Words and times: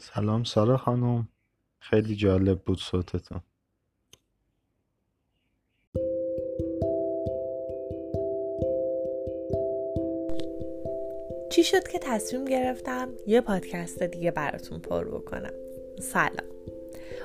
سلام 0.00 0.44
سارا 0.44 0.76
خانم. 0.76 1.28
خیلی 1.78 2.16
جالب 2.16 2.58
بود 2.58 2.78
صوتتون. 2.78 3.40
چی 11.50 11.64
شد 11.64 11.88
که 11.88 11.98
تصمیم 11.98 12.44
گرفتم 12.44 13.08
یه 13.26 13.40
پادکست 13.40 14.02
دیگه 14.02 14.30
براتون 14.30 14.78
پر 14.78 15.04
بکنم؟ 15.04 15.52
سلام. 16.00 16.50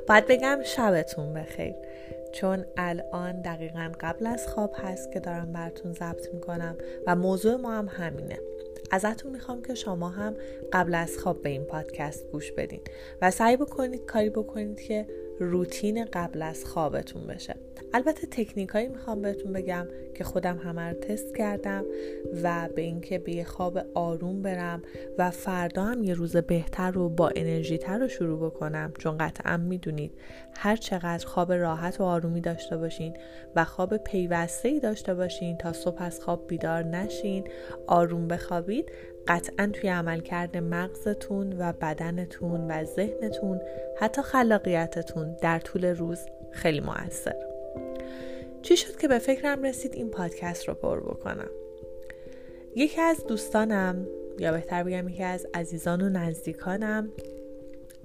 باید 0.08 0.28
بگم 0.28 0.60
شبتون 0.66 1.34
بخیر. 1.34 1.76
چون 2.34 2.66
الان 2.78 3.42
دقیقا 3.42 3.92
قبل 4.00 4.28
از 4.28 4.48
خواب 4.48 4.74
هست 4.78 5.12
که 5.12 5.20
دارم 5.20 5.54
براتون 5.54 5.94
ضبط 5.94 6.34
می‌کنم 6.34 6.76
و 7.08 7.16
موضوع 7.16 7.56
ما 7.56 7.74
هم 7.74 7.88
همینه. 7.88 8.40
ازتون 8.92 9.32
می‌خوام 9.32 9.62
که 9.62 9.76
شما 9.76 10.10
هم 10.10 10.36
قبل 10.74 10.96
از 10.96 11.18
خواب 11.18 11.42
به 11.42 11.50
این 11.50 11.64
پادکست 11.64 12.28
گوش 12.32 12.52
بدین. 12.52 12.82
و 13.22 13.32
سعی 13.32 13.58
بکنید 13.58 14.06
کاری 14.06 14.30
بکنید 14.30 14.82
که 14.82 15.08
روتین 15.40 16.06
قبل 16.06 16.42
از 16.42 16.66
خوابتون 16.66 17.28
بشه. 17.28 17.56
البته 17.94 18.28
تکنیکایی 18.32 18.88
می‌خوام 18.88 19.22
بهتون 19.22 19.54
بگم 19.54 19.88
که 20.16 20.24
خودم 20.24 20.58
همه 20.58 20.82
رو 20.82 20.94
تست 20.94 21.36
کردم 21.36 21.86
و 22.44 22.70
به 22.76 22.82
اینکه 22.82 23.20
به 23.20 23.36
یه 23.36 23.44
خواب 23.44 23.80
آروم 23.94 24.42
برم 24.42 24.82
و 25.18 25.32
فردا 25.32 25.84
هم 25.84 26.04
یه 26.04 26.14
روز 26.14 26.38
بهتر 26.38 26.98
و 26.98 27.10
با 27.10 27.32
انرژی 27.36 27.78
تر 27.78 27.98
رو 27.98 28.08
شروع 28.08 28.50
بکنم. 28.50 28.94
چون 29.00 29.18
قطعا 29.18 29.58
می‌دونید 29.58 30.12
هر 30.56 30.76
چقدر 30.76 31.26
خواب 31.26 31.54
راحت 31.54 32.02
و 32.02 32.04
آرومی 32.04 32.42
داشته 32.42 32.78
باشین 32.78 33.18
و 33.56 33.66
خواب 33.66 33.98
پیوسته 33.98 34.70
ای 34.70 34.80
داشته 34.80 35.14
باشین 35.14 35.58
تا 35.58 35.74
صبح 35.74 36.02
از 36.02 36.20
خواب 36.20 36.48
بیدار 36.48 36.84
نشین 36.84 37.44
آروم 37.88 38.28
بخوابید 38.28 38.92
قطعا 39.28 39.72
توی 39.74 39.90
عملکرد 39.90 40.58
مغزتون 40.58 41.56
و 41.60 41.74
بدنتون 41.74 42.72
و 42.72 42.84
ذهنتون 42.84 43.62
حتی 43.98 44.22
خلاقیتتون 44.22 45.36
در 45.42 45.60
طول 45.60 45.86
روز 45.86 46.20
خیلی 46.52 46.80
موثر. 46.80 47.36
چی 48.62 48.78
شد 48.78 48.98
که 48.98 49.08
به 49.08 49.20
فکرم 49.20 49.64
رسید 49.64 49.94
این 49.94 50.10
پادکست 50.10 50.68
رو 50.68 50.74
پر 50.74 51.00
بکنم؟ 51.00 51.50
یکی 52.76 53.02
از 53.02 53.26
دوستانم 53.28 54.08
یا 54.40 54.52
بهتر 54.52 54.84
بگم 54.84 55.10
یکی 55.10 55.24
از 55.24 55.48
عزیزان 55.54 56.02
و 56.02 56.10
نزدیکانم 56.10 57.10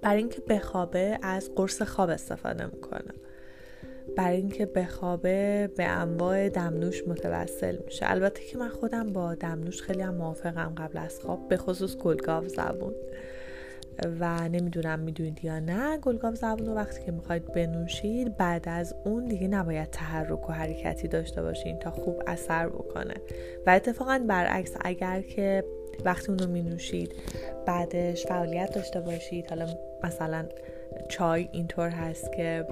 برای 0.03 0.19
اینکه 0.19 0.41
بخوابه 0.41 1.19
از 1.23 1.55
قرص 1.55 1.83
خواب 1.83 2.11
استفاده 2.11 2.67
می‌کنه. 2.67 3.15
برای 4.17 4.37
اینکه 4.37 4.67
بخوابه 4.67 5.70
به 5.77 5.84
انواع 5.84 6.48
دمنوش 6.48 7.09
متوسل 7.09 7.79
میشه. 7.84 8.11
البته 8.11 8.43
که 8.45 8.59
من 8.59 8.69
خودم 8.69 9.12
با 9.12 9.34
دمنوش 9.34 9.83
خیلی 9.83 10.03
هم 10.03 10.15
موافقم 10.15 10.75
قبل 10.77 10.98
از 10.98 11.20
خواب 11.20 11.48
به 11.48 11.56
خصوص 11.56 11.97
گلگاو 11.97 12.48
زبون. 12.48 12.95
و 14.21 14.48
نمی‌دونم 14.48 14.98
می‌دونید 14.98 15.45
یا 15.45 15.59
نه 15.59 15.98
گلگاو 15.98 16.34
زبون 16.34 16.67
رو 16.67 16.75
وقتی 16.75 17.05
که 17.05 17.12
می‌خواید 17.12 17.53
بنوشید 17.53 18.37
بعد 18.37 18.65
از 18.69 18.95
اون 19.05 19.25
دیگه 19.25 19.48
نباید 19.48 19.91
تحرک 19.91 20.51
و 20.51 20.53
حرکتی 20.53 21.09
داشته 21.09 21.43
باشین 21.43 21.78
تا 21.78 21.91
خوب 21.91 22.23
اثر 22.27 22.69
بکنه. 22.69 23.15
و 23.67 23.71
اتفاقا 23.71 24.25
برعکس 24.28 24.73
اگر 24.81 25.23
که 25.23 25.65
وقتی 26.05 26.28
اون 26.28 26.39
رو 26.39 26.47
می 26.47 26.62
نوشید 26.62 27.12
بعدش 27.67 28.27
فعالیت 28.27 28.75
داشته 28.75 29.01
باشید. 29.01 29.47
حالا 29.47 29.67
مثلا 30.05 30.47
چای 31.09 31.48
اینطور 31.53 31.89
هست 31.89 32.33
که 32.33 32.67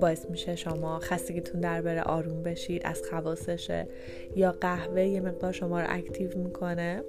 باعث 0.00 0.26
میشه 0.30 0.56
شما 0.56 0.98
خستگیتون 0.98 1.60
در 1.60 1.82
بره 1.82 2.02
آروم 2.02 2.42
بشید 2.42 2.82
از 2.84 3.02
خواستشه 3.10 3.88
یا 4.36 4.52
قهوه 4.52 5.02
یه 5.02 5.20
مقدار 5.20 5.52
شما 5.52 5.80
رو 5.80 5.86
اکتیو 5.90 6.38
می‌کنه. 6.38 7.02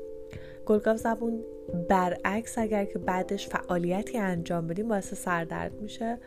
گلگاو 0.65 0.97
زبون 0.97 1.43
برعکس 1.89 2.57
اگر 2.57 2.85
که 2.85 2.99
بعدش 2.99 3.47
فعالیتی 3.47 4.17
انجام 4.17 4.67
بدیم 4.67 4.87
باعث 4.87 5.13
سردرد 5.13 5.81
میشه 5.81 6.17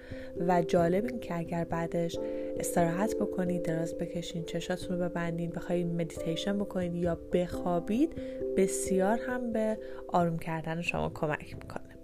و 0.48 0.62
جالب 0.62 1.05
این 1.05 1.20
که 1.20 1.39
اگر 1.39 1.64
بعدش 1.64 2.19
استراحت 2.58 3.14
بکنید 3.17 3.62
دراز 3.62 3.98
بکشین 3.98 4.45
چشاتون 4.45 4.98
رو 4.98 5.08
ببندین 5.08 5.51
بخواید 5.51 5.86
مدیتیشن 5.86 6.58
بکنید 6.58 6.95
یا 6.95 7.18
بخوابید 7.33 8.12
بسیار 8.56 9.18
هم 9.27 9.52
به 9.52 9.79
آروم 10.08 10.39
کردن 10.39 10.83
شما 10.83 11.11
کمک 11.14 11.56
می‌کنه. 11.62 11.96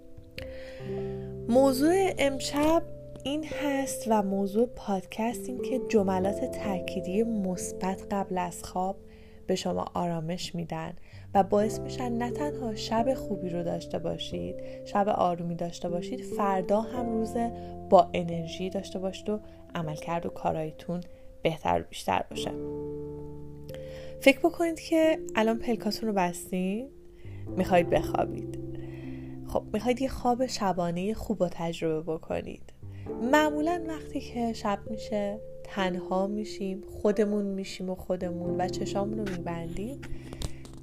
موضوع 1.49 2.13
امشب 2.17 2.83
این 3.27 3.45
هست 3.45 4.03
و 4.07 4.23
موضوع 4.23 4.65
پادکست 4.65 5.49
این 5.49 5.61
که 5.61 5.81
جملات 5.89 6.51
تأکیدی 6.51 7.23
مثبت 7.23 8.03
قبل 8.11 8.37
از 8.37 8.63
خواب 8.63 8.97
به 9.47 9.55
شما 9.55 9.85
آرامش 9.93 10.55
میدن 10.55 10.93
و 11.33 11.43
باعث 11.43 11.79
میشن 11.79 12.11
نه 12.11 12.31
تنها 12.31 12.75
شب 12.75 13.13
خوبی 13.13 13.49
رو 13.49 13.63
داشته 13.63 13.99
باشید 13.99 14.55
شب 14.85 15.07
آرومی 15.09 15.55
داشته 15.55 15.89
باشید 15.89 16.21
فردا 16.21 16.81
هم 16.81 17.09
روز 17.09 17.33
با 17.89 18.09
انرژی 18.13 18.69
داشته 18.69 18.99
باشید 18.99 19.29
و 19.29 19.39
عملکرد 19.75 20.25
و 20.25 20.29
کارایتون 20.29 21.01
بهتر 21.41 21.81
و 21.81 21.83
بیشتر 21.89 22.23
باشه. 22.29 22.51
فکر 24.21 24.39
بکنید 24.39 24.79
که 24.79 25.19
الان 25.35 25.59
پلکاتون 25.59 26.09
رو 26.09 26.15
بستین 26.15 26.89
می‌خواید 27.57 27.89
بخوابید. 27.89 28.59
خب 29.47 29.63
می‌خواید 29.73 30.01
یه 30.01 30.07
خواب 30.09 30.45
شبانه 30.45 31.13
خوب 31.13 31.43
رو 31.43 31.49
تجربه 31.51 32.13
بکنید. 32.13 32.76
معمولا 33.31 33.83
وقتی 33.87 34.19
که 34.19 34.53
شب 34.53 34.79
میشه 34.89 35.39
تنها 35.63 36.27
میشیم 36.27 36.83
خودمون 37.01 37.45
میشیم 37.45 37.89
و 37.89 37.95
خودمون 37.95 38.61
و 38.61 38.67
چشامون 38.67 39.17
رو 39.17 39.33
میبندیم 39.37 40.01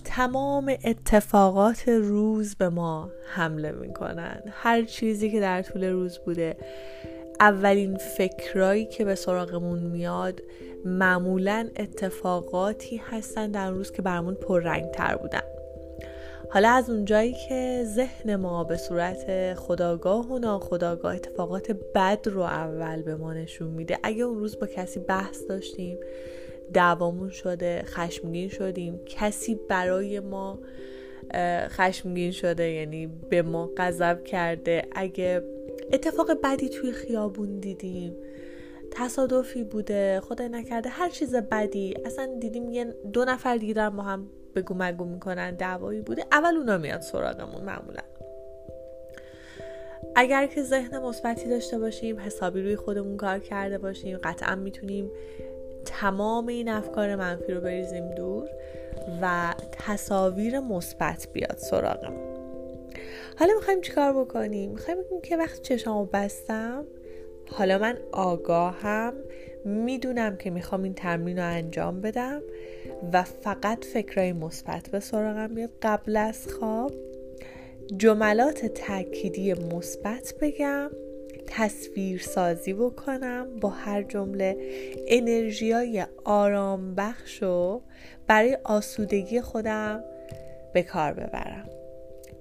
تمام 0.05 0.77
اتفاقات 0.85 1.89
روز 1.89 2.55
به 2.55 2.69
ما 2.69 3.11
حمله 3.35 3.73
می‌کنن. 3.73 4.43
هر 4.51 4.83
چیزی 4.83 5.31
که 5.31 5.41
در 5.41 5.63
طول 5.63 5.85
روز 5.85 6.19
بوده. 6.19 6.57
اولین 7.41 7.97
فکرایی 7.97 8.87
که 8.87 9.05
به 9.05 9.15
سراغمون 9.15 9.79
میاد 9.79 10.43
معمولا 10.85 11.69
اتفاقاتی 11.77 12.97
هستن 12.97 13.51
در 13.51 13.71
روز 13.71 13.93
که 13.93 14.03
برامون 14.03 14.35
پررنگ 14.35 14.91
تر 14.91 15.17
بودن. 15.17 15.54
حالا 16.51 16.71
از 16.71 16.91
اونجایی 16.91 17.35
که 17.49 17.83
ذهن 17.85 18.37
ما 18.37 18.65
به 18.65 18.77
صورت 18.77 19.55
خداگاه 19.55 20.33
و 20.33 20.39
ناخداگاه 20.39 21.15
اتفاقات 21.15 21.71
بد 21.71 22.29
رو 22.29 22.41
اول 22.41 23.03
به 23.03 23.17
ما 23.17 23.33
نشون 23.33 23.69
میده 23.69 23.99
اگه 24.03 24.23
اون 24.23 24.39
روز 24.39 24.59
با 24.59 24.67
کسی 24.67 25.01
بحث 25.01 25.43
داشتیم 25.49 25.99
دعوامون 26.73 27.31
شده 27.31 27.83
خشمگین 27.87 28.49
شدیم 28.49 29.01
کسی 29.07 29.55
برای 29.69 30.21
ما 30.21 30.59
خشمگین 31.69 32.31
شده 32.31 32.71
یعنی 32.71 33.07
به 33.07 33.43
ما 33.43 33.71
غضب 33.77 34.25
کرده 34.25 34.83
اگه 34.93 35.43
اتفاق 35.93 36.31
بدی 36.45 36.69
توی 36.69 36.93
خیابون 36.93 37.59
دیدیم 37.59 38.17
تصادفی 38.91 39.65
بوده 39.65 40.21
خدای 40.21 40.49
نکرده 40.49 40.89
هر 40.89 41.09
چیز 41.09 41.35
بدی 41.35 41.95
اصلا 42.05 42.39
دیدیم 42.41 42.71
یه 42.71 42.85
دو 43.13 43.25
نفر 43.25 43.57
دارن 43.57 43.97
با 43.97 44.03
هم 44.03 44.31
بگو 44.57 44.75
مگو 44.79 45.05
می‌کنن 45.05 45.55
دعوایی 45.55 46.01
بوده. 46.01 46.25
اول 46.33 46.57
اونا 46.57 46.79
میاد 46.79 47.01
سراغمون 47.01 47.65
معمولا. 47.65 48.03
اگر 50.17 50.47
که 50.47 50.63
ذهن 50.63 50.99
مثبتی 50.99 51.49
داشته 51.49 51.79
باشیم 51.79 52.21
حسابی 52.21 52.63
روی 52.63 52.77
خودمون 52.77 53.17
کار 53.17 53.39
کرده 53.39 53.79
باشیم 53.79 54.19
قطعا 54.25 54.55
می‌تونیم 54.55 55.11
تمام 55.85 56.47
این 56.47 56.69
افکار 56.69 57.17
منفی 57.17 57.53
رو 57.53 57.61
بریزیم 57.61 58.11
دور 58.11 58.49
و 59.23 59.55
تصاویر 59.73 60.61
مثبت 60.61 61.29
بیاد 61.33 61.59
سراغمون. 61.59 62.35
حالا 63.39 63.53
می‌خوایم 63.55 63.81
چیکار 63.81 64.13
بکنیم؟ 64.25 64.71
می‌خوایم 64.71 65.03
بگیم 65.03 65.21
که 65.21 65.37
وقتی 65.37 65.63
چشامو 65.63 66.05
بستم. 66.05 66.85
حالا 67.51 67.79
من 67.79 67.99
آگاهم. 68.13 69.15
می‌دونم 69.65 70.37
که 70.37 70.51
می‌خوام 70.51 70.83
این 70.83 70.95
تمرین 70.95 71.39
رو 71.39 71.45
انجام 71.45 72.01
بدم. 72.01 72.43
و 73.13 73.23
فقط 73.23 73.85
فکرهای 73.85 74.33
مثبت 74.33 74.89
به 74.89 75.01
سراغم 75.01 75.55
بیاد 75.55 75.71
قبل 75.83 76.17
از 76.17 76.49
خواب 76.49 76.93
جملات 77.97 78.67
تأکیدی 78.67 79.55
مثبت 79.55 80.35
بگم 80.41 80.91
تصویر 81.47 82.21
سازی 82.21 82.73
بکنم 82.73 83.61
با 83.61 83.69
هر 83.69 84.03
جمله 84.03 84.57
انرژی 85.09 86.03
آرام 86.25 86.95
بخش 86.95 87.43
و 87.43 87.81
برای 88.27 88.59
آسودگی 88.65 89.41
خودم 89.41 90.05
به 90.73 90.83
کار 90.83 91.13
ببرم. 91.13 91.69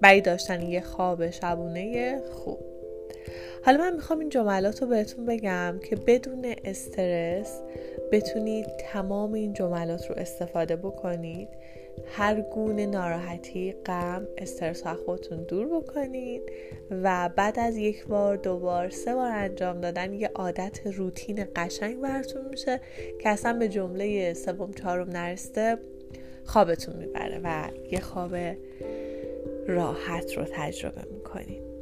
برای 0.02 0.22
داشتن 0.22 0.62
یه 0.62 0.82
خواب 0.82 1.30
شبونه 1.30 2.22
خوب. 2.32 2.73
حالا 3.66 3.78
من 3.78 3.94
می‌خوام 3.94 4.20
این 4.20 4.30
جملات 4.30 4.82
رو 4.82 4.88
بهتون 4.88 5.26
بگم 5.26 5.80
که 5.90 5.96
بدون 5.96 6.56
استرس 6.64 7.62
بتونید 8.12 8.66
تمام 8.78 9.34
این 9.34 9.54
جملات 9.54 10.10
رو 10.10 10.16
استفاده 10.18 10.76
بکنید. 10.76 11.50
هر 12.08 12.42
گونه 12.42 12.86
ناراحتی 12.86 13.76
غم 13.86 14.28
استرس 14.38 14.88
از 14.88 14.98
خودتون 15.06 15.44
دور 15.44 15.68
بکنید 15.68 16.42
و 16.92 17.30
بعد 17.36 17.60
از 17.60 17.78
یک 17.78 18.08
بار 18.08 18.38
دو 18.38 18.60
بار 18.60 18.90
سه 18.90 19.16
بار 19.16 19.32
انجام 19.32 19.82
دادن 19.82 20.14
یه 20.14 20.32
عادت 20.36 20.80
روتین 20.88 21.46
قشنگ 21.56 22.02
براتون 22.02 22.46
میشه 22.50 22.80
که 23.20 23.30
اصلا 23.30 23.54
به 23.54 23.68
جمله 23.68 24.34
سوم 24.34 24.72
چهارم 24.72 25.10
نرسته 25.10 25.78
خوابتون 26.46 26.96
می‌بره 26.96 27.42
و 27.44 27.68
یه 27.92 28.00
خواب 28.00 28.36
راحت 29.68 30.38
رو 30.38 30.44
تجربه 30.52 31.02
می‌کنید. 31.12 31.73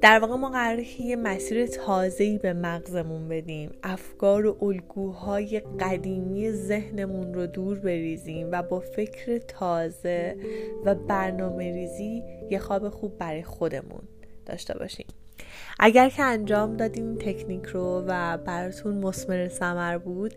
در 0.00 0.18
واقع 0.18 0.34
ما 0.34 0.50
قراره 0.50 0.84
که 0.84 1.02
یه 1.02 1.16
مسیر 1.16 1.66
تازه‌ای 1.66 2.38
به 2.38 2.52
مغزمون 2.52 3.28
بدیم. 3.28 3.70
افکار 3.82 4.46
و 4.46 4.56
الگوهای 4.62 5.60
قدیمی 5.60 6.52
ذهنمون 6.52 7.34
رو 7.34 7.46
دور 7.46 7.78
بریزیم 7.78 8.48
و 8.52 8.62
با 8.62 8.80
فکر 8.80 9.38
تازه 9.38 10.36
و 10.84 10.94
برنامه 10.94 11.72
ریزی 11.72 12.22
یه 12.50 12.58
خواب 12.58 12.88
خوب 12.88 13.18
برای 13.18 13.42
خودمون 13.42 14.02
داشته 14.46 14.78
باشیم. 14.78 15.06
اگر 15.80 16.08
که 16.08 16.22
انجام 16.22 16.76
دادین 16.76 17.08
این 17.08 17.18
تکنیک 17.18 17.64
رو 17.64 18.04
و 18.06 18.38
براتون 18.38 18.94
مسمر 18.94 19.48
سمر 19.48 19.98
بود 19.98 20.34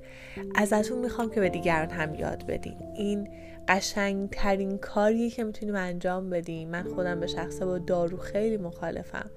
ازتون 0.56 1.00
می‌خوام 1.00 1.30
که 1.30 1.40
به 1.40 1.50
دیگران 1.50 1.90
هم 1.90 2.16
یاد 2.16 2.46
بدین. 2.48 2.78
این 2.96 3.30
قشنگترین 3.68 4.78
کاریه 4.78 5.30
که 5.30 5.44
می‌تونیم 5.44 5.76
انجام 5.76 6.30
بدیم. 6.30 6.70
من 6.70 6.84
خودم 6.84 7.20
به 7.20 7.28
شخصه 7.28 7.66
با 7.66 7.78
دارو 7.78 8.18
خیلی 8.18 8.58
مخالفم. 8.58 9.30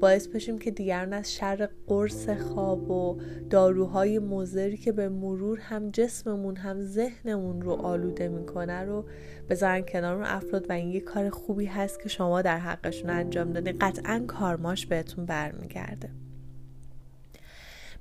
باعث 0.00 0.26
بشیم 0.26 0.58
که 0.58 0.70
دیگران 0.70 1.12
از 1.12 1.34
شر 1.34 1.68
قرص 1.86 2.28
خواب 2.28 2.90
و 2.90 3.20
داروهای 3.50 4.18
مزری 4.18 4.76
که 4.76 4.92
به 4.92 5.08
مرور 5.08 5.58
هم 5.58 5.90
جسممون 5.90 6.56
هم 6.56 6.82
ذهنمون 6.82 7.62
رو 7.62 7.72
آلوده 7.72 8.28
می‌کنه 8.28 8.80
رو 8.80 9.04
بذارن 9.50 9.82
کنار 9.82 10.14
اون 10.14 10.24
افراد 10.24 10.70
و 10.70 10.72
این 10.72 10.90
یه 10.90 11.00
کار 11.00 11.30
خوبی 11.30 11.66
هست 11.66 12.00
که 12.02 12.08
شما 12.08 12.42
در 12.42 12.58
حقشون 12.58 13.10
انجام 13.10 13.52
دادین. 13.52 13.76
قطعا 13.80 14.24
کارماش 14.26 14.86
بهتون 14.86 15.26
برمیگرده. 15.26 16.10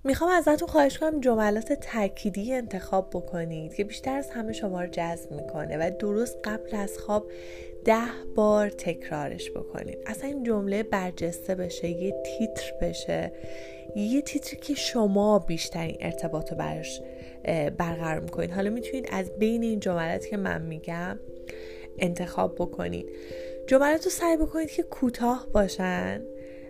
می‌خوام 0.05 0.29
ازتون 0.29 0.67
خواهش 0.67 0.97
کنم 0.97 1.19
جملات 1.21 1.73
تأکیدی 1.73 2.53
انتخاب 2.53 3.09
بکنید 3.09 3.73
که 3.73 3.83
بیشتر 3.83 4.17
از 4.17 4.29
همه 4.29 4.53
شما 4.53 4.81
رو 4.81 4.87
جذب 4.91 5.31
می‌کنه 5.31 5.77
و 5.77 5.91
درست 5.99 6.37
قبل 6.43 6.75
از 6.75 6.97
خواب 6.97 7.31
ده 7.85 8.07
بار 8.35 8.69
تکرارش 8.69 9.51
بکنید. 9.51 9.97
اصلا 10.05 10.29
این 10.29 10.43
جمله 10.43 10.83
برجسته 10.83 11.55
بشه 11.55 11.87
یه 11.89 12.23
تیتر 12.25 12.73
بشه 12.81 13.31
یه 13.95 14.21
تیتری 14.21 14.57
که 14.57 14.73
شما 14.73 15.39
بیشترین 15.39 15.97
ارتباط 15.99 16.51
رو 16.51 16.57
برش 16.57 17.01
برقرار 17.77 18.19
می‌کنید. 18.19 18.51
حالا 18.51 18.69
می‌تونید 18.69 19.07
از 19.11 19.31
بین 19.31 19.63
این 19.63 19.79
جملات 19.79 20.25
که 20.25 20.37
من 20.37 20.61
میگم 20.61 21.19
انتخاب 21.99 22.55
بکنید. 22.55 23.09
جملات 23.67 24.03
رو 24.03 24.11
سعی 24.11 24.37
بکنید 24.37 24.71
که 24.71 24.83
کوتاه 24.83 25.47
باشن. 25.53 26.21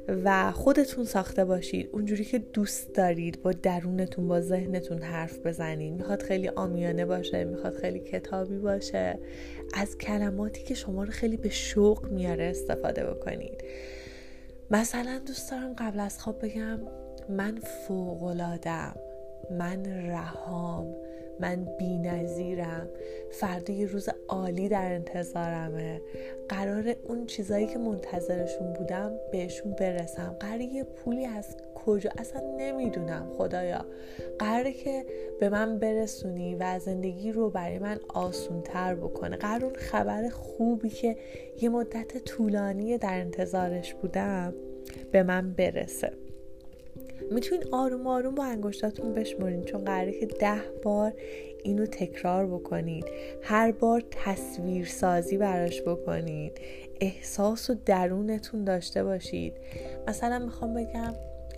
و 0.07 0.51
خودتون 0.51 1.05
ساخته 1.05 1.45
باشید 1.45 1.89
اونجوری 1.93 2.23
که 2.23 2.39
دوست 2.39 2.95
دارید 2.95 3.41
با 3.41 3.51
درونتون 3.51 4.27
با 4.27 4.41
ذهنتون 4.41 5.01
حرف 5.01 5.39
بزنید 5.39 5.93
می‌خواد 5.93 6.21
خیلی 6.21 6.49
آمیانه 6.49 7.05
باشه 7.05 7.43
می‌خواد 7.43 7.73
خیلی 7.73 7.99
کتابی 7.99 8.57
باشه. 8.57 9.19
از 9.73 9.97
کلماتی 9.97 10.63
که 10.63 10.73
شما 10.73 11.03
رو 11.03 11.11
خیلی 11.11 11.37
به 11.37 11.49
شوق 11.49 12.05
میاره 12.11 12.43
استفاده 12.43 13.05
بکنید. 13.05 13.63
مثلا 14.71 15.21
دوست 15.27 15.51
دارم 15.51 15.73
قبل 15.73 15.99
از 15.99 16.19
خواب 16.19 16.45
بگم 16.45 16.79
من 17.29 17.59
فوقلادم 17.87 18.95
من 19.51 19.85
رهام. 19.85 20.95
من 21.39 21.67
بی 21.77 21.97
نظیرم 21.97 22.89
فردا 23.31 23.73
یه 23.73 23.85
روز 23.85 24.09
عالی 24.27 24.69
در 24.69 24.93
انتظارمه. 24.93 26.01
قرار 26.49 26.95
اون 27.03 27.25
چیزایی 27.25 27.67
که 27.67 27.79
منتظرشون 27.79 28.73
بودم 28.73 29.11
بهشون 29.31 29.71
برسم. 29.71 30.35
قرار 30.39 30.61
یه 30.61 30.83
پولی 30.83 31.25
از 31.25 31.55
کجا؟ 31.75 32.09
اصلا 32.17 32.41
نمی‌دونم 32.57 33.29
خدایا. 33.37 33.85
قراره 34.39 34.73
که 34.73 35.05
به 35.39 35.49
من 35.49 35.79
برسونی 35.79 36.55
و 36.55 36.79
زندگی 36.79 37.31
رو 37.31 37.49
برای 37.49 37.79
من 37.79 37.99
آسون 38.07 38.61
تر 38.61 38.95
بکنه 38.95 39.37
قرار 39.37 39.65
اون 39.65 39.75
خبر 39.75 40.29
خوبی 40.29 40.89
که 40.89 41.17
یه 41.61 41.69
مدت 41.69 42.17
طولانی 42.17 42.97
در 42.97 43.19
انتظارش 43.19 43.93
بودم 43.93 44.53
به 45.11 45.23
من 45.23 45.53
برسه. 45.53 46.24
می‌تونین 47.31 47.63
آروم 47.71 48.07
آروم 48.07 48.35
با 48.35 48.43
انگشتاتون 48.43 49.13
بشمرین 49.13 49.63
چون 49.63 49.85
قراره 49.85 50.11
که 50.19 50.25
ده 50.25 50.61
بار 50.83 51.13
اینو 51.63 51.85
تکرار 51.85 52.47
بکنید 52.47 53.05
هر 53.41 53.71
بار 53.71 54.03
تصویر 54.11 54.85
سازی 54.85 55.37
براش 55.37 55.81
بکنید 55.81 56.59
احساس 57.01 57.69
و 57.69 57.75
درونتون 57.85 58.63
داشته 58.63 59.03
باشید. 59.03 59.53
مثلا 60.07 60.39
می‌خوام 60.39 60.73
بگم 60.73 61.13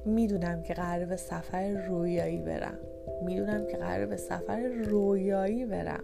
می‌دونم 0.06 0.64
که 0.64 0.74
قراره 0.74 1.06
به 1.06 1.16
سفر 1.16 1.70
رویایی 1.70 2.38
برم. 2.38 2.80
می‌دونم 3.26 3.68
که 3.68 3.78
قراره 3.78 4.06
به 4.06 4.18
سفر 4.18 4.68
رویایی 4.68 5.66
برم. 5.66 6.04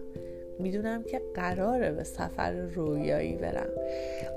می‌دونم 0.58 1.02
که 1.02 1.20
قراره 1.34 1.92
به 1.92 2.04
سفر 2.04 2.52
رویایی 2.52 3.36
برم. 3.36 3.70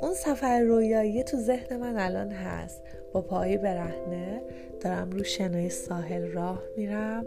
اون 0.01 0.13
سفر 0.13 0.59
رویایی 0.59 1.23
تو 1.23 1.37
ذهن 1.37 1.77
من 1.77 1.97
الان 1.97 2.31
هست. 2.31 2.81
با 3.13 3.21
پای 3.21 3.57
برهنه 3.57 4.41
دارم 4.81 5.09
رو 5.09 5.23
شنای 5.23 5.69
ساحل 5.69 6.31
راه 6.31 6.63
میرم 6.77 7.25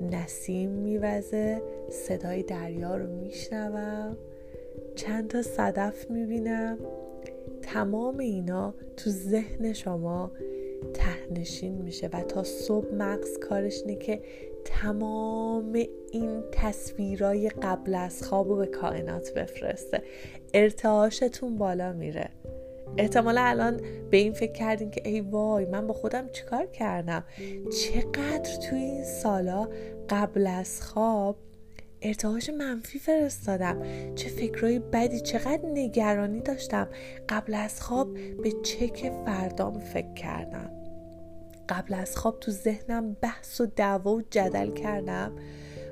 نسیم 0.00 0.70
میوزه 0.70 1.62
صدای 1.90 2.42
دریا 2.42 2.96
رو 2.96 3.06
میشنوم 3.06 4.16
چند 4.94 5.28
تا 5.28 5.42
صدف 5.42 6.10
می‌بینم. 6.10 6.78
تمام 7.62 8.18
اینا 8.18 8.74
تو 8.96 9.10
ذهن 9.10 9.72
شما 9.72 10.30
تهنشین 10.94 11.74
میشه 11.74 12.08
و 12.12 12.22
تا 12.22 12.42
صبح 12.42 12.94
مغز 12.94 13.38
کارش 13.38 13.82
اینه 13.82 13.96
که 13.96 14.20
تمام 14.66 15.72
این 16.12 16.42
تصویرای 16.52 17.48
قبل 17.48 17.94
از 17.94 18.22
خواب 18.22 18.48
رو 18.48 18.56
به 18.56 18.66
کائنات 18.66 19.34
بفرسته. 19.34 20.02
ارتعاشتون 20.54 21.58
بالا 21.58 21.92
میره. 21.92 22.28
احتمالا 22.98 23.40
الان 23.44 23.80
به 24.10 24.16
این 24.16 24.32
فکر 24.32 24.52
کردین 24.52 24.90
که 24.90 25.02
ای 25.04 25.20
وای 25.20 25.64
من 25.64 25.86
با 25.86 25.94
خودم 25.94 26.28
چیکار 26.28 26.66
کردم؟ 26.66 27.24
چقدر 27.82 28.56
توی 28.68 28.78
این 28.78 29.04
سالا 29.04 29.68
قبل 30.08 30.46
از 30.46 30.82
خواب 30.82 31.36
ارتعاش 32.02 32.50
منفی 32.50 32.98
فرستادم. 32.98 33.82
چه 34.14 34.28
فکرهای 34.28 34.78
بدی 34.78 35.20
چقدر 35.20 35.60
نگرانی 35.64 36.40
داشتم. 36.40 36.88
قبل 37.28 37.54
از 37.54 37.82
خواب 37.82 38.14
به 38.14 38.52
چک 38.62 39.12
فردام 39.26 39.78
فکر 39.78 40.14
کردم. 40.14 40.85
قبل 41.68 41.94
از 41.94 42.16
خواب 42.16 42.40
تو 42.40 42.50
ذهنم 42.50 43.12
بحث 43.20 43.60
و 43.60 43.66
دعوا 43.66 44.14
و 44.14 44.22
جدل 44.30 44.70
کردم. 44.70 45.32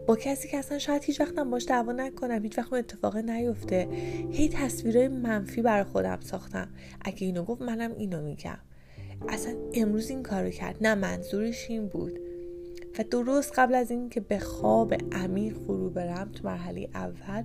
با 0.07 0.17
کسی 0.17 0.49
که 0.49 0.59
اصلا 0.59 0.79
شاید 0.79 1.05
هیچ 1.05 1.21
وقتم 1.21 1.51
باش 1.51 1.65
دعوا 1.69 1.93
نکنم 1.93 2.43
هیچ 2.43 2.59
وقت 2.59 2.73
اتفاق 2.73 3.17
نیفته. 3.17 3.89
هی 4.31 4.49
تصویرهای 4.49 5.09
منفی 5.09 5.63
برای 5.63 5.85
خودم 5.85 6.21
ساختم. 6.21 6.69
اگه 7.01 7.27
اینو 7.27 7.45
گفت 7.45 7.63
منم 7.63 7.95
اینو 7.95 8.23
میگم. 8.23 8.59
اصلا 9.29 9.55
امروز 9.75 10.11
این 10.11 10.23
کارو 10.23 10.51
کرد. 10.51 10.77
نه 10.81 10.95
منظورش 10.95 11.71
این 11.71 11.89
بود. 11.89 12.21
و 12.99 13.05
درست 13.11 13.53
قبل 13.59 13.75
از 13.75 13.91
اینکه 13.91 14.21
به 14.21 14.39
خواب 14.39 14.95
عمیق 15.13 15.59
فرو 15.59 15.91
برم 15.91 16.33
تو 16.33 16.49
مرحله 16.49 16.89
اول 16.95 17.45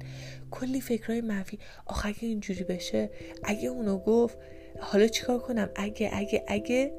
کلی 0.52 0.82
فکرهای 0.82 1.22
منفی. 1.22 1.60
آخه 1.86 2.10
اگه 2.10 2.28
اینجوری 2.28 2.64
بشه 2.64 3.10
اگه 3.44 3.70
اونو 3.70 3.98
گفت 3.98 4.38
حالا 4.80 5.08
چیکار 5.08 5.40
کنم؟ 5.40 5.70
اگه 5.76 6.10
اگه 6.14 6.44
اگه؟ 6.48 6.94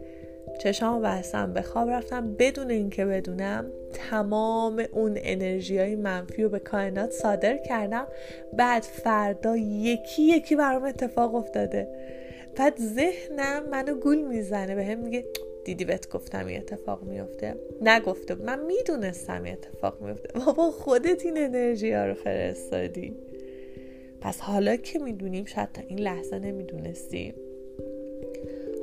چشام 0.59 1.02
بستم 1.02 1.52
به 1.52 1.62
خواب 1.62 1.90
رفتم. 1.90 2.35
بدون 2.35 2.70
اینکه 2.70 3.04
بدونم 3.04 3.66
تمام 3.92 4.85
اون 4.92 5.14
انرژی 5.16 5.78
های 5.78 5.97
منفی 5.97 6.42
رو 6.42 6.49
به 6.49 6.59
کائنات 6.59 7.11
صادر 7.11 7.56
کردم. 7.56 8.06
بعد 8.52 8.82
فردا 8.82 9.56
یکی 9.56 10.23
یکی 10.23 10.56
برام 10.56 10.85
اتفاق 10.85 11.35
افتاده. 11.35 11.88
بعد 12.56 12.76
ذهنم 12.80 13.68
منو 13.70 13.94
گول 13.94 14.18
می‌زنه. 14.18 14.75
به 14.75 14.85
هم 14.85 14.99
میگه 14.99 15.25
دیدی 15.64 15.85
بهت 15.85 16.09
گفتم 16.09 16.47
این 16.47 16.59
اتفاق 16.59 17.02
میفته 17.02 17.56
نگفته 17.80 18.35
من 18.35 18.64
می‌دونستم 18.64 19.42
این 19.42 19.52
اتفاق 19.52 20.02
میفته 20.02 20.38
بابا 20.38 20.70
خودت 20.70 21.25
این 21.26 21.38
انرژی 21.38 21.92
ها 21.92 22.06
رو 22.06 22.14
فرستادی. 22.14 23.16
پس 24.20 24.40
حالا 24.40 24.76
که 24.76 24.99
می‌دونیم 24.99 25.44
شاید 25.44 25.73
تا 25.73 25.82
این 25.88 25.99
لحظه 25.99 26.38
نمی‌دونستیم. 26.38 27.35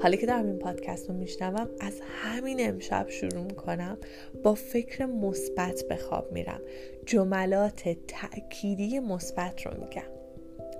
حالا 0.01 0.16
که 0.16 0.25
دارم 0.25 0.46
این 0.46 0.60
پادکست 0.60 1.10
رو 1.10 1.16
میشنوم 1.16 1.70
از 1.80 1.94
همین 2.01 2.70
امشب 2.70 3.10
شروع 3.10 3.44
می‌کنم. 3.44 3.98
با 4.44 4.54
فکر 4.54 5.06
مثبت 5.06 5.84
به 5.89 5.96
خواب 5.96 6.32
میرم. 6.32 6.62
جملات 7.06 7.89
تأکیدی 8.08 9.00
مثبت 9.00 9.62
رو 9.62 9.72
میگم. 9.80 10.10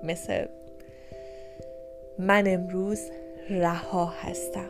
مثل 0.04 0.46
من 2.20 2.44
امروز 2.48 3.02
رها 3.50 4.06
هستم. 4.06 4.70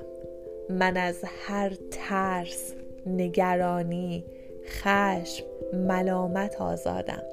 من 0.69 0.97
از 0.97 1.23
هر 1.47 1.73
ترس 1.91 2.73
نگرانی 3.05 4.25
خشم 4.65 5.45
ملامت 5.73 6.61
آزادم. 6.61 7.23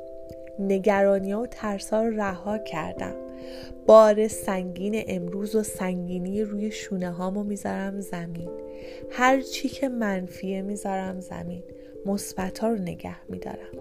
نگرانی 0.59 1.33
و 1.33 1.47
ترس 1.47 1.91
ها 1.91 2.03
رو 2.03 2.17
رها 2.21 2.59
کردم. 2.59 3.24
بار 3.87 4.29
سنگین 4.29 5.05
امروز 5.09 5.55
و 5.55 5.63
سنگینی 5.63 6.43
روی 6.43 6.71
شونه 6.71 7.11
هامو 7.11 7.45
می‌ذارم 7.45 8.01
زمین. 8.01 8.51
هر 9.11 9.41
چی 9.41 9.69
که 9.69 9.89
منفیه 9.89 10.63
می‌ذارم 10.63 11.21
زمین. 11.21 11.63
مثبت 12.07 12.65
رو 12.65 12.75
نگه 12.75 13.17
میدارم. 13.29 13.75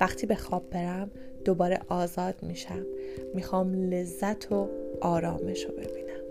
وقتی 0.00 0.26
به 0.26 0.34
خواب 0.34 0.70
برم 0.70 1.10
دوباره 1.44 1.80
آزاد 1.88 2.34
میشم. 2.42 2.86
می‌خوام 3.34 3.74
لذت 3.74 4.52
و 4.52 4.68
آرامش 5.00 5.64
رو 5.64 5.70
ببینم. 5.72 6.24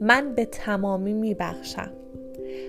من 0.00 0.34
به 0.34 0.44
تمامی 0.44 1.12
میبخشم. 1.12 1.92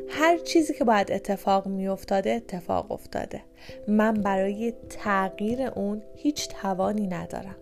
هر 0.09 0.37
چیزی 0.37 0.73
که 0.73 0.83
باید 0.83 1.11
اتفاق 1.11 1.67
میافتاده 1.67 2.29
اتفاق 2.31 2.91
افتاده. 2.91 3.41
من 3.87 4.13
برای 4.13 4.73
تغییر 4.89 5.61
اون 5.61 6.01
هیچ 6.15 6.49
توانی 6.49 7.07
ندارم. 7.07 7.55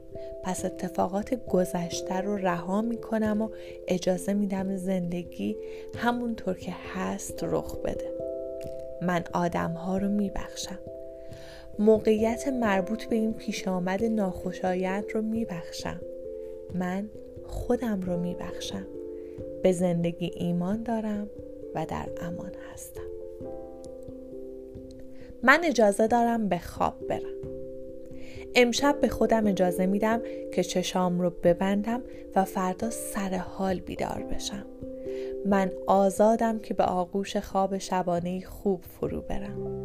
پس 0.44 0.66
اتفاقات 0.66 1.48
گذشته 1.48 2.22
رو 2.22 2.38
رها 2.38 2.82
می‌کنم 2.82 3.42
و 3.42 3.50
اجازه 3.88 4.34
میدم 4.34 4.76
زندگی 4.76 5.56
همونطور 5.98 6.58
که 6.58 6.74
هست 6.94 7.40
رخ 7.42 7.76
بده. 7.76 8.12
من 9.02 9.24
آدم 9.34 9.72
ها 9.72 9.98
رو 9.98 10.08
میبخشم. 10.10 10.80
موقعیت 11.80 12.48
مربوط 12.48 13.06
به 13.06 13.16
این 13.16 13.34
پیش 13.34 13.68
آمد 13.68 14.04
ناخوشایند 14.04 15.04
رو 15.14 15.22
میبخشم. 15.22 16.02
من 16.74 17.10
خودم 17.46 18.02
رو 18.02 18.20
میبخشم. 18.20 18.88
به 19.64 19.72
زندگی 19.72 20.32
ایمان 20.36 20.84
دارم. 20.84 21.30
و 21.76 21.86
در 21.86 22.10
امان 22.22 22.52
هستم. 22.74 23.02
من 25.44 25.60
اجازه 25.64 26.08
دارم 26.08 26.50
به 26.50 26.58
خواب 26.58 27.08
برم. 27.08 27.34
امشب 28.56 29.02
به 29.02 29.08
خودم 29.08 29.48
اجازه 29.48 29.86
میدم 29.86 30.22
که 30.54 30.64
چشام 30.64 31.22
رو 31.22 31.30
ببندم 31.30 32.02
و 32.36 32.46
فردا 32.46 32.90
سر 32.90 33.36
حال 33.38 33.80
بیدار 33.80 34.24
بشم. 34.24 34.66
من 35.46 35.72
آزادم 35.88 36.60
که 36.60 36.74
به 36.74 36.84
آغوش 36.84 37.38
خواب 37.38 37.78
شبانه 37.78 38.42
خوب 38.42 38.84
فرو 38.84 39.22
برم. 39.22 39.84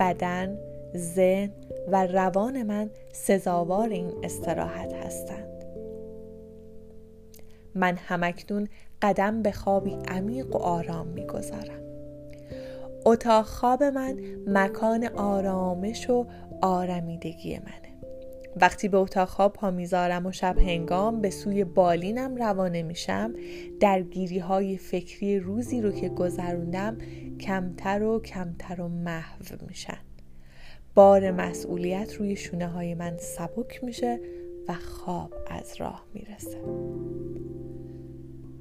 بدن، 0.00 0.58
ذهن 0.96 1.50
و 1.88 2.06
روان 2.06 2.62
من 2.62 2.90
سزاوار 3.12 3.88
این 3.88 4.12
استراحت 4.22 4.92
هستند. 4.92 5.64
من 7.74 7.96
همکنون 7.96 8.68
قدم 9.04 9.42
به 9.42 9.52
خوابی 9.52 9.96
عمیق 10.08 10.56
و 10.56 10.58
آرام 10.58 11.06
می‌گذارم. 11.06 11.80
اتاق 13.04 13.44
خواب 13.44 13.82
من 13.82 14.20
مکان 14.46 15.04
آرامش 15.06 16.10
و 16.10 16.26
آرمیدگی 16.62 17.58
منه. 17.58 17.94
وقتی 18.60 18.88
به 18.88 18.96
اتاق 18.96 19.28
خواب 19.28 19.52
پا 19.52 19.70
می‌ذارم 19.70 20.26
و 20.26 20.32
شب 20.32 20.58
هنگام 20.58 21.20
به 21.20 21.30
سوی 21.30 21.64
بالینم 21.64 22.36
روانه 22.36 22.82
میشم 22.82 23.34
درگیری 23.80 24.38
های 24.38 24.76
فکری 24.76 25.38
روزی 25.38 25.80
رو 25.80 25.90
که 25.90 26.08
گذروندم 26.08 26.98
کمتر 27.40 28.02
و 28.02 28.20
کمتر 28.20 28.80
و 28.80 28.88
محو 28.88 29.42
میشن. 29.68 29.98
بار 30.94 31.30
مسئولیت 31.30 32.14
روی 32.14 32.36
شونه 32.36 32.66
های 32.66 32.94
من 32.94 33.16
سبک 33.16 33.84
میشه 33.84 34.20
و 34.68 34.72
خواب 34.74 35.32
از 35.50 35.74
راه 35.80 36.04
می‌رسه. 36.14 36.58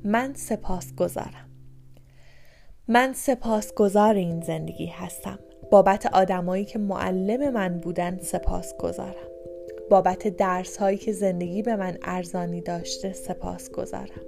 من 0.05 0.33
سپاس 0.33 0.95
گذارم 0.95 1.49
من 2.87 3.13
سپاسگزار 3.13 4.15
این 4.15 4.41
زندگی 4.41 4.85
هستم. 4.85 5.39
بابت 5.71 6.05
آدمایی 6.05 6.65
که 6.65 6.79
معلم 6.79 7.53
من 7.53 7.79
بودن 7.79 8.17
سپاس 8.17 8.77
گذارم 8.77 9.27
بابت 9.89 10.27
درس 10.27 10.77
هایی 10.77 10.97
که 10.97 11.11
زندگی 11.11 11.61
به 11.61 11.75
من 11.75 11.97
ارزانی 12.01 12.61
داشته 12.61 13.13
سپاس 13.13 13.71
گذارم 13.71 14.21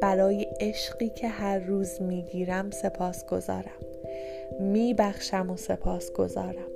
برای 0.00 0.46
عشقی 0.60 1.08
که 1.08 1.28
هر 1.28 1.58
روز 1.58 2.02
می‌گیرم 2.02 2.70
سپاس 2.70 3.26
گذارم 3.26 3.80
میبخشم 4.60 5.50
و 5.50 5.56
سپاس 5.56 6.12
گذارم 6.12 6.68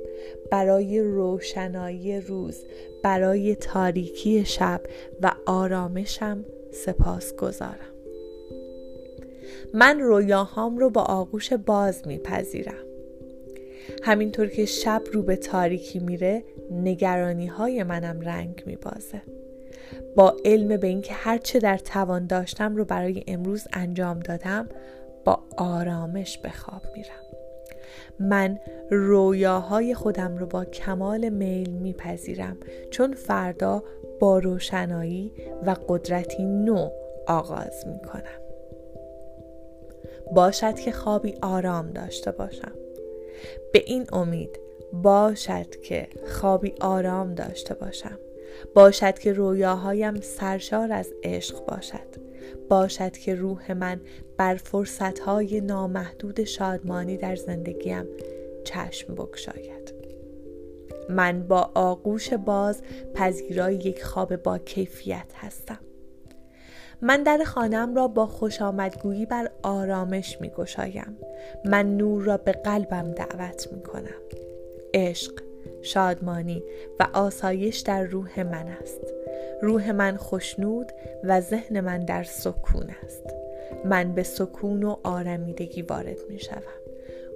برای 0.51 1.01
روشنایی 1.01 2.21
روز 2.21 2.65
برای 3.03 3.55
تاریکی 3.55 4.45
شب 4.45 4.81
و 5.23 5.33
آرامشم 5.47 6.45
سپاس 6.73 7.35
گذارم 7.35 7.96
من 9.75 10.01
رویاهام 10.01 10.79
رو 10.79 10.91
با 10.91 11.03
آغوش 11.03 11.53
باز 11.53 12.07
میپذیرم. 12.07 12.85
همینطور 14.03 14.47
که 14.47 14.65
شب 14.65 15.03
رو 15.13 15.23
به 15.23 15.37
تاریکی 15.37 15.99
میره 15.99 16.45
نگرانی 16.71 17.47
های 17.47 17.83
منم 17.83 18.21
رنگ 18.21 18.63
میبازه. 18.67 19.23
با 20.17 20.37
علم 20.45 20.77
به 20.77 20.87
اینکه 20.87 21.15
هرچه 21.15 21.59
در 21.59 21.79
توان 21.79 22.27
داشتم 22.27 22.77
رو 22.77 22.85
برای 22.85 23.25
امروز 23.27 23.67
انجام 23.73 24.21
دادم 24.21 24.69
با 25.25 25.43
آرامش 25.57 26.39
به 26.39 26.51
خواب 26.51 26.83
میرم. 26.95 27.27
من 28.21 28.59
رویاهای 28.91 29.95
خودم 29.95 30.37
رو 30.37 30.47
با 30.47 30.65
کمال 30.65 31.29
میل 31.29 31.71
میپذیرم 31.71 32.57
چون 32.91 33.13
فردا 33.13 33.83
با 34.21 34.39
روشنایی 34.39 35.33
و 35.67 35.77
قدرتی 35.89 36.45
نو 36.45 36.91
آغاز 37.27 37.87
می‌کنم. 37.87 38.46
باشد 40.33 40.75
که 40.75 40.93
خوابی 40.93 41.35
آرام 41.43 41.91
داشته 41.91 42.31
باشم. 42.31 42.73
به 43.73 43.83
این 43.87 44.07
امید 44.13 44.61
باشد 44.93 45.77
که 45.77 46.09
خوابی 46.27 46.75
آرام 46.81 47.35
داشته 47.35 47.75
باشم. 47.75 48.19
باشد 48.75 49.19
که 49.19 49.33
رویاهایم 49.33 50.21
سرشار 50.21 50.93
از 50.93 51.13
عشق 51.23 51.65
باشد. 51.65 52.27
باشد 52.69 53.13
که 53.13 53.35
روح 53.35 53.73
من 53.73 54.01
بر 54.37 54.55
فرصتهای 54.55 55.61
نامحدود 55.61 56.45
شادمانی 56.45 57.17
در 57.17 57.37
زندگیم 57.37 58.05
چشم 58.65 59.15
بگشاید. 59.15 59.95
من 61.09 61.49
با 61.49 61.71
آغوش 61.75 62.33
باز 62.33 62.83
پذیرای 63.15 63.75
یک 63.75 64.05
خواب 64.05 64.37
با 64.37 64.59
کیفیت 64.59 65.33
هستم. 65.35 65.79
من 67.03 67.23
در 67.23 67.45
خانم 67.45 67.95
را 67.95 68.09
با 68.09 68.27
خوش 68.27 68.63
آمدگویی 68.63 69.27
بر 69.27 69.51
آرامش 69.63 70.41
می 70.41 70.49
گشایم. 70.51 71.19
من 71.65 71.97
نور 71.97 72.23
را 72.23 72.37
به 72.37 72.53
قلبم 72.53 73.13
دعوت 73.13 73.73
می 73.73 73.83
کنم. 73.83 74.21
عشق، 74.95 75.33
شادمانی 75.83 76.63
و 77.01 77.07
آسایش 77.13 77.79
در 77.79 78.03
روح 78.03 78.43
من 78.43 78.69
است. 78.83 79.01
روح 79.63 79.93
من 79.93 80.17
خوشنود 80.17 80.93
و 81.25 81.41
ذهن 81.41 81.81
من 81.81 81.99
در 81.99 82.23
سکون 82.23 82.87
است. 83.05 83.35
من 83.85 84.13
به 84.13 84.23
سکون 84.23 84.83
و 84.83 84.97
آرمیدگی 85.05 85.83
وارد 85.83 86.19
می 86.29 86.39
شوم. 86.39 86.63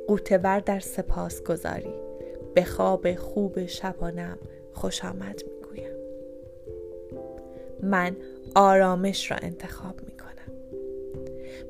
قوتور 0.08 0.60
در 0.60 0.80
سپاس 0.80 1.42
گذاری. 1.42 1.94
به 2.54 2.64
خواب 2.64 3.14
خوب 3.14 3.66
شبانم 3.66 4.38
خوش 4.72 5.04
آمد 5.04 5.42
می. 5.46 5.59
من 7.82 8.16
آرامش 8.54 9.30
را 9.30 9.36
انتخاب 9.42 10.00
می 10.06 10.16
کنم. 10.16 10.30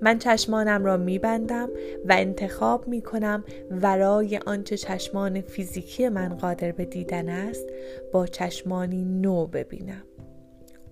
من 0.03 0.19
چشمانم 0.19 0.85
را 0.85 0.97
می 0.97 1.19
بندم 1.19 1.69
و 2.05 2.13
انتخاب 2.13 2.89
می 2.89 3.03
کنم 3.03 3.45
ورای 3.71 4.41
آنچه 4.47 4.77
چشمان 4.77 5.41
فیزیکی 5.41 6.09
من 6.09 6.29
قادر 6.29 6.73
به 6.73 6.85
دیدن 6.85 7.29
است 7.29 7.67
با 8.13 8.27
چشمانی 8.27 9.05
نو 9.05 9.47
ببینم. 9.47 10.03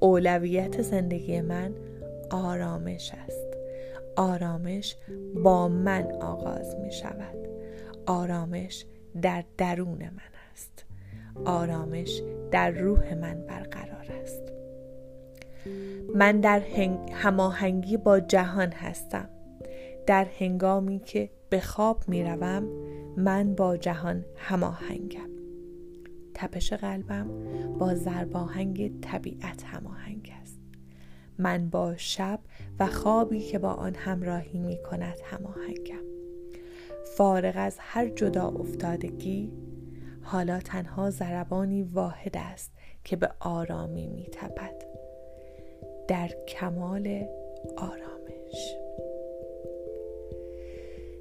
اولویت 0.00 0.82
زندگی 0.82 1.40
من 1.40 1.74
آرامش 2.30 3.12
است. 3.24 3.48
آرامش 4.16 4.96
با 5.44 5.68
من 5.68 6.12
آغاز 6.20 6.76
می 6.76 6.92
شود. 6.92 7.48
آرامش 8.06 8.84
در 9.22 9.44
درون 9.58 9.98
من 9.98 10.52
است. 10.52 10.84
آرامش 11.44 12.22
در 12.50 12.70
روح 12.70 13.14
من 13.14 13.36
است. 13.48 13.57
من 16.14 16.40
در 16.40 16.62
هماهنگی 17.12 17.96
با 17.96 18.20
جهان 18.20 18.72
هستم. 18.72 19.28
در 20.06 20.26
هنگامی 20.38 20.98
که 20.98 21.30
به 21.50 21.60
خواب 21.60 22.08
می 22.08 22.24
روم 22.24 22.68
من 23.16 23.54
با 23.54 23.76
جهان 23.76 24.24
هماهنگم. 24.36 25.30
تپش 26.34 26.72
قلبم 26.72 27.28
با 27.78 27.94
زرباهنگ 27.94 29.00
طبیعت 29.00 29.64
هماهنگ 29.64 30.32
است. 30.42 30.60
من 31.38 31.70
با 31.70 31.96
شب 31.96 32.40
و 32.80 32.86
خوابی 32.86 33.40
که 33.40 33.58
با 33.58 33.72
آن 33.72 33.94
همراهی 33.94 34.58
می 34.58 34.78
کند 34.82 35.18
هماهنگم. 35.24 36.04
فارغ 37.16 37.54
از 37.56 37.76
هر 37.78 38.08
جدا 38.08 38.48
افتادگی 38.48 39.52
حالا 40.22 40.60
تنها 40.60 41.10
ضربانی 41.10 41.82
واحد 41.82 42.36
است 42.36 42.72
که 43.04 43.16
به 43.16 43.30
آرامی 43.40 44.08
می 44.08 44.26
تپد 44.32 44.87
در 46.08 46.28
کمال 46.48 47.26
آرامش. 47.76 48.76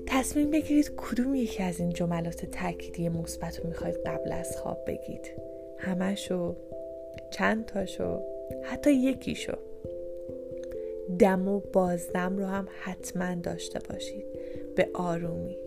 تصمیم 0.07 0.51
بگیرید 0.51 0.91
کدوم 0.97 1.35
یکی 1.35 1.63
از 1.63 1.79
این 1.79 1.89
جملات 1.89 2.45
تأکیدی 2.45 3.09
مثبت 3.09 3.59
رو 3.59 3.67
می‌خواید 3.67 3.95
قبل 4.05 4.31
از 4.31 4.57
خواب 4.57 4.85
بگید. 4.87 5.31
همشو 5.77 6.55
چند 7.31 7.65
تاشو 7.65 8.21
حتی 8.63 8.93
یکیشو. 8.93 9.57
دم 11.19 11.47
و 11.47 11.59
بازدم 11.59 12.37
رو 12.37 12.45
هم 12.45 12.67
حتما 12.81 13.35
داشته 13.35 13.79
باشید. 13.89 14.25
به 14.75 14.89
آرومی. 14.93 15.57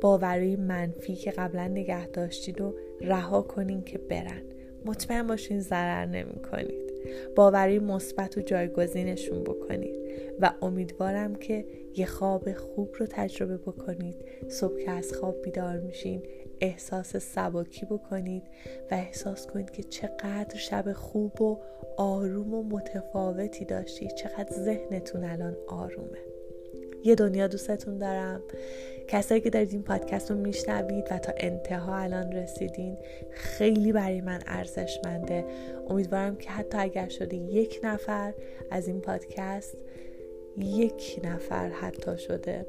باوری 0.00 0.56
منفی 0.56 1.14
که 1.14 1.30
قبلا 1.30 1.68
نگه 1.68 2.06
داشتید 2.06 2.60
و 2.60 2.74
رها 3.00 3.42
کنین 3.42 3.84
که 3.84 3.98
برن. 3.98 4.42
مطمئن 4.84 5.26
باشین 5.26 5.60
ضرر 5.60 6.06
نمی 6.06 6.42
کنید 6.42 6.81
باوری 7.36 7.78
مثبت 7.78 8.38
و 8.38 8.40
جایگزینشون 8.40 9.44
بکنید. 9.44 10.02
و 10.40 10.52
امیدوارم 10.62 11.34
که 11.34 11.64
یه 11.96 12.06
خواب 12.06 12.52
خوب 12.52 12.94
رو 12.98 13.06
تجربه 13.06 13.56
بکنید. 13.56 14.16
صبح 14.48 14.78
که 14.78 14.90
از 14.90 15.12
خواب 15.12 15.42
بیدار 15.42 15.78
میشین 15.78 16.22
احساس 16.60 17.16
سباکی 17.16 17.86
بکنید 17.86 18.42
و 18.90 18.94
احساس 18.94 19.46
کنید 19.46 19.70
که 19.70 19.82
چقدر 19.82 20.56
شب 20.56 20.92
خوب 20.92 21.42
و 21.42 21.58
آروم 21.96 22.54
و 22.54 22.62
متفاوتی 22.62 23.64
داشتید. 23.64 24.14
چقدر 24.14 24.52
ذهنتون 24.52 25.24
الان 25.24 25.56
آرومه. 25.68 26.18
یه 27.04 27.14
دنیا 27.14 27.46
دوستتون 27.46 27.98
دارم. 27.98 28.42
کسایی 29.08 29.40
که 29.40 29.50
دارید 29.50 29.72
این 29.72 29.82
پادکست 29.82 30.30
رو 30.30 30.36
میشنوید 30.36 31.04
و 31.10 31.18
تا 31.18 31.32
انتها 31.36 31.96
الان 31.96 32.32
رسیدین 32.32 32.96
خیلی 33.30 33.92
برای 33.92 34.20
من 34.20 34.40
ارزشمنده. 34.46 35.44
امیدوارم 35.88 36.36
که 36.36 36.50
حتی 36.50 36.78
اگر 36.78 37.08
شده 37.08 37.36
یک 37.36 37.80
نفر 37.82 38.34
از 38.70 38.88
این 38.88 39.00
پادکست 39.00 39.76
یک 40.56 41.20
نفر 41.24 41.68
حتی 41.68 42.18
شده 42.18 42.66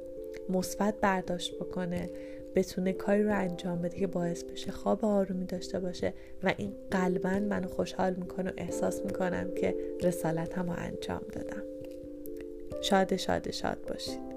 مثبت 0.49 0.95
برداشت 1.01 1.55
بکنه 1.55 2.09
بتونه 2.55 2.93
کاری 2.93 3.23
رو 3.23 3.39
انجام 3.39 3.81
بده 3.81 3.97
که 3.97 4.07
باعث 4.07 4.43
بشه 4.43 4.71
خواب 4.71 5.05
آرومی 5.05 5.45
داشته 5.45 5.79
باشه 5.79 6.13
و 6.43 6.53
این 6.57 6.73
قلبا 6.91 7.29
منو 7.29 7.67
خوشحال 7.67 8.13
می‌کنه 8.13 8.49
و 8.49 8.53
احساس 8.57 9.01
می‌کنم 9.05 9.51
که 9.51 9.75
رسالتم 10.01 10.69
رو 10.69 10.75
انجام 10.77 11.21
دادم. 11.31 11.63
شاد 12.81 13.15
شاد 13.15 13.51
شاد 13.51 13.77
باشید. 13.87 14.32